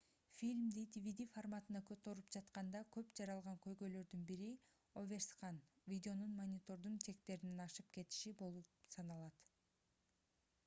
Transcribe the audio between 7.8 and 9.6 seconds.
кетиши болуп саналат